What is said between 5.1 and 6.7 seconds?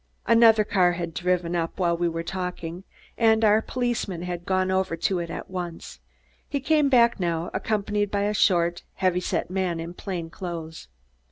it at once. He